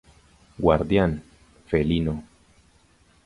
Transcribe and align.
Guardián: 0.57 1.21
Felino. 1.67 2.23